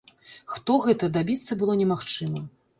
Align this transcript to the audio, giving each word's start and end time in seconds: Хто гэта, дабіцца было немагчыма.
Хто 0.53 0.77
гэта, 0.85 1.11
дабіцца 1.19 1.61
было 1.63 1.79
немагчыма. 1.85 2.47